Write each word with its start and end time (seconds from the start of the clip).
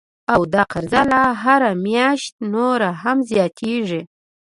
او 0.33 0.41
دا 0.53 0.63
قرضه 0.71 1.01
لا 1.11 1.23
هره 1.43 1.71
میاشت 1.85 2.33
نوره 2.53 2.91
هم 3.01 3.17
زیاتیږي 3.31 4.01